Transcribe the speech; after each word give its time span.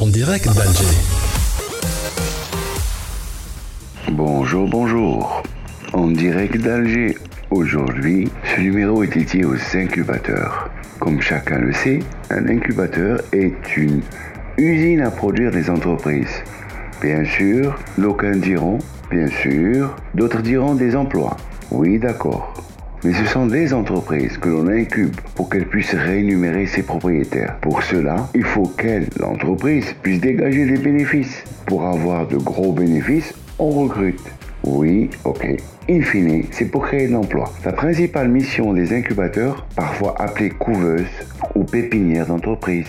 En 0.00 0.08
direct 0.08 0.46
d'Alger. 0.46 0.96
Bonjour, 4.10 4.68
bonjour. 4.68 5.42
En 5.92 6.08
direct 6.08 6.56
d'Alger. 6.56 7.16
Aujourd'hui, 7.52 8.28
ce 8.44 8.60
numéro 8.60 9.04
est 9.04 9.14
dédié 9.14 9.44
aux 9.44 9.54
incubateurs. 9.74 10.68
Comme 10.98 11.20
chacun 11.20 11.58
le 11.58 11.72
sait, 11.72 12.00
un 12.30 12.48
incubateur 12.48 13.20
est 13.32 13.76
une 13.76 14.02
usine 14.58 15.02
à 15.02 15.12
produire 15.12 15.52
des 15.52 15.70
entreprises. 15.70 16.42
Bien 17.00 17.24
sûr, 17.24 17.78
d'aucuns 17.96 18.38
diront, 18.38 18.78
bien 19.12 19.28
sûr, 19.28 19.94
d'autres 20.14 20.42
diront 20.42 20.74
des 20.74 20.96
emplois. 20.96 21.36
Oui, 21.70 22.00
d'accord. 22.00 22.52
Mais 23.04 23.12
ce 23.12 23.26
sont 23.26 23.46
des 23.46 23.74
entreprises 23.74 24.38
que 24.38 24.48
l'on 24.48 24.66
incube 24.66 25.14
pour 25.34 25.50
qu'elles 25.50 25.68
puissent 25.68 25.94
rémunérer 25.94 26.66
ses 26.66 26.82
propriétaires. 26.82 27.58
Pour 27.60 27.82
cela, 27.82 28.30
il 28.34 28.42
faut 28.42 28.66
qu'elle, 28.78 29.08
l'entreprise, 29.20 29.94
puisse 30.02 30.22
dégager 30.22 30.64
des 30.64 30.78
bénéfices. 30.78 31.44
Pour 31.66 31.86
avoir 31.86 32.26
de 32.26 32.38
gros 32.38 32.72
bénéfices, 32.72 33.34
on 33.58 33.68
recrute. 33.68 34.22
Oui, 34.64 35.10
ok. 35.24 35.46
In 35.90 36.00
fine, 36.00 36.44
c'est 36.50 36.70
pour 36.70 36.86
créer 36.86 37.08
de 37.08 37.12
l'emploi. 37.12 37.52
La 37.66 37.72
principale 37.72 38.30
mission 38.30 38.72
des 38.72 38.96
incubateurs, 38.96 39.66
parfois 39.76 40.14
appelés 40.18 40.48
couveuses 40.48 41.04
ou 41.54 41.64
pépinières 41.64 42.26
d'entreprise, 42.26 42.86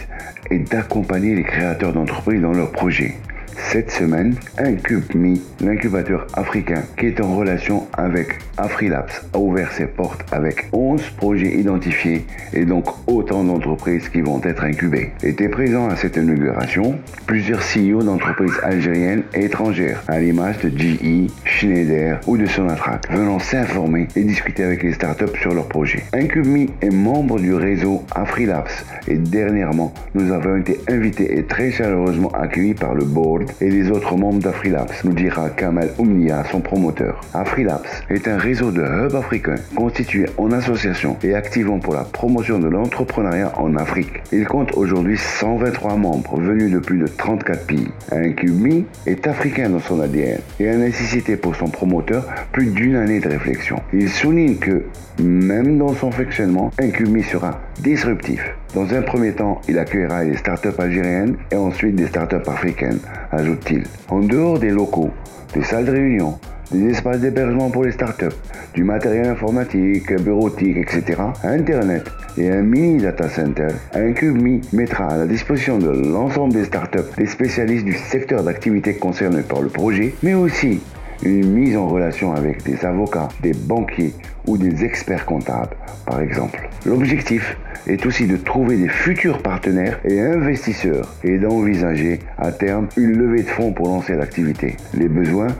est 0.49 0.71
d'accompagner 0.71 1.35
les 1.35 1.43
créateurs 1.43 1.91
d'entreprises 1.91 2.41
dans 2.41 2.53
leurs 2.53 2.71
projets. 2.71 3.15
Cette 3.57 3.91
semaine, 3.91 4.35
IncubeMe, 4.57 5.37
l'incubateur 5.61 6.27
africain 6.33 6.83
qui 6.97 7.07
est 7.07 7.21
en 7.21 7.35
relation 7.35 7.87
avec 7.93 8.39
AfriLabs, 8.57 9.11
a 9.33 9.37
ouvert 9.37 9.71
ses 9.71 9.87
portes 9.87 10.23
avec 10.31 10.67
11 10.71 11.01
projets 11.17 11.57
identifiés 11.57 12.25
et 12.53 12.65
donc 12.65 12.85
autant 13.07 13.43
d'entreprises 13.43 14.09
qui 14.09 14.21
vont 14.21 14.41
être 14.43 14.63
incubées. 14.63 15.11
Étaient 15.23 15.49
présents 15.49 15.89
à 15.89 15.95
cette 15.95 16.15
inauguration 16.15 16.97
plusieurs 17.25 17.59
CEO 17.59 18.01
d'entreprises 18.01 18.59
algériennes 18.63 19.23
et 19.33 19.45
étrangères, 19.45 20.03
à 20.07 20.19
l'image 20.19 20.59
de 20.59 20.69
GE, 20.69 21.29
Schneider 21.55 22.19
ou 22.27 22.35
de 22.35 22.45
Sonatrach, 22.45 23.01
venant 23.09 23.39
s'informer 23.39 24.07
et 24.15 24.23
discuter 24.23 24.63
avec 24.63 24.83
les 24.83 24.91
startups 24.91 25.39
sur 25.39 25.53
leurs 25.53 25.67
projets. 25.67 26.03
IncubeMe 26.11 26.67
est 26.81 26.89
membre 26.89 27.39
du 27.39 27.53
réseau 27.53 28.03
AfriLabs 28.13 28.67
et 29.07 29.15
dernièrement, 29.15 29.93
nous 30.13 30.33
avons 30.33 30.57
été 30.57 30.79
invités 30.89 31.37
et 31.37 31.43
très 31.43 31.71
chaleureusement 31.71 32.29
accueillis 32.33 32.73
par 32.73 32.93
le 32.93 33.05
board 33.05 33.43
et 33.61 33.69
les 33.69 33.89
autres 33.89 34.17
membres 34.17 34.39
d'AfriLabs, 34.39 34.91
nous 35.05 35.13
dira 35.13 35.49
Kamal 35.49 35.91
Oumnia, 35.97 36.43
son 36.51 36.59
promoteur. 36.59 37.21
AfriLabs 37.33 38.03
est 38.09 38.27
un 38.27 38.37
réseau 38.37 38.71
de 38.71 38.81
hubs 38.81 39.15
africains 39.15 39.55
constitué 39.75 40.25
en 40.37 40.51
association 40.51 41.15
et 41.23 41.35
activant 41.35 41.79
pour 41.79 41.93
la 41.93 42.03
promotion 42.03 42.59
de 42.59 42.67
l'entrepreneuriat 42.67 43.53
en 43.57 43.77
Afrique. 43.77 44.21
Il 44.33 44.45
compte 44.45 44.73
aujourd'hui 44.73 45.17
123 45.17 45.95
membres 45.95 46.37
venus 46.37 46.71
de 46.71 46.79
plus 46.79 46.99
de 46.99 47.07
34 47.07 47.65
pays. 47.65 47.87
IncubeMe 48.11 48.83
est 49.05 49.25
africain 49.25 49.69
dans 49.69 49.79
son 49.79 50.01
ADN 50.01 50.39
et 50.59 50.69
a 50.69 50.75
nécessité 50.75 51.37
pour 51.37 51.54
son 51.55 51.67
promoteur 51.67 52.25
plus 52.51 52.67
d'une 52.67 52.95
année 52.95 53.19
de 53.19 53.29
réflexion. 53.29 53.77
Il 53.93 54.09
souligne 54.09 54.55
que 54.57 54.83
même 55.21 55.77
dans 55.77 55.93
son 55.93 56.11
fonctionnement, 56.11 56.71
IncubeMe 56.79 57.23
sera 57.23 57.59
disruptif. 57.81 58.41
Dans 58.73 58.93
un 58.93 59.01
premier 59.01 59.31
temps, 59.31 59.61
il 59.67 59.79
accueillera 59.79 60.23
les 60.23 60.37
startups 60.37 60.77
algériennes 60.77 61.37
et 61.51 61.55
ensuite 61.55 61.95
des 61.95 62.07
startups 62.07 62.47
africaines, 62.47 62.99
ajoute-t-il. 63.31 63.83
En 64.09 64.19
dehors 64.19 64.59
des 64.59 64.69
locaux, 64.71 65.11
des 65.53 65.63
salles 65.63 65.85
de 65.85 65.91
réunion, 65.91 66.37
des 66.71 66.89
espaces 66.89 67.19
d'hébergement 67.19 67.69
pour 67.69 67.83
les 67.83 67.91
startups, 67.91 68.35
du 68.73 68.83
matériel 68.83 69.27
informatique, 69.27 70.11
bureautique, 70.21 70.77
etc., 70.77 71.21
Internet 71.43 72.09
et 72.37 72.49
un 72.49 72.61
mini 72.61 73.01
data 73.01 73.29
center, 73.29 73.67
IncubeMe 73.93 74.61
mettra 74.73 75.05
à 75.05 75.17
la 75.17 75.25
disposition 75.27 75.77
de 75.77 75.89
l'ensemble 75.89 76.53
des 76.53 76.65
startups 76.65 77.15
des 77.17 77.27
spécialistes 77.27 77.85
du 77.85 77.93
secteur 77.93 78.43
d'activité 78.43 78.95
concerné 78.95 79.41
par 79.41 79.61
le 79.61 79.69
projet, 79.69 80.13
mais 80.23 80.33
aussi 80.33 80.81
une 81.23 81.51
mise 81.51 81.77
en 81.77 81.87
relation 81.87 82.33
avec 82.33 82.63
des 82.63 82.85
avocats, 82.85 83.29
des 83.41 83.53
banquiers 83.53 84.13
ou 84.47 84.57
des 84.57 84.83
experts 84.83 85.25
comptables, 85.25 85.75
par 86.05 86.21
exemple. 86.21 86.69
L'objectif 86.85 87.57
est 87.87 88.05
aussi 88.05 88.27
de 88.27 88.37
trouver 88.37 88.77
des 88.77 88.89
futurs 88.89 89.41
partenaires 89.41 89.99
et 90.05 90.19
investisseurs 90.19 91.07
et 91.23 91.37
d'envisager 91.37 92.19
à 92.37 92.51
terme 92.51 92.87
une 92.97 93.17
levée 93.17 93.43
de 93.43 93.49
fonds 93.49 93.73
pour 93.73 93.87
lancer 93.87 94.15
l'activité. 94.15 94.77
Les 94.93 95.07
besoins 95.07 95.55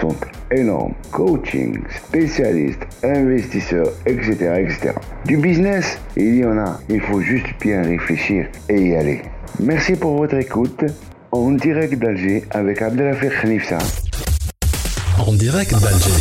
sont 0.00 0.14
énormes. 0.50 0.94
Coaching, 1.10 1.78
spécialistes, 1.88 2.86
investisseurs, 3.02 3.92
etc., 4.06 4.34
etc. 4.58 4.92
Du 5.24 5.36
business, 5.36 5.98
il 6.16 6.36
y 6.36 6.44
en 6.44 6.58
a. 6.58 6.80
Il 6.88 7.00
faut 7.00 7.20
juste 7.20 7.48
bien 7.60 7.82
réfléchir 7.82 8.48
et 8.68 8.80
y 8.80 8.96
aller. 8.96 9.22
Merci 9.60 9.96
pour 9.96 10.16
votre 10.16 10.36
écoute. 10.36 10.84
En 11.32 11.50
direct 11.50 11.98
d'Alger 11.98 12.44
avec 12.50 12.80
Abdelafir 12.80 13.32
Khnifsa 13.40 13.78
en 15.18 15.32
direct 15.32 15.72
d'Alger. 15.80 16.12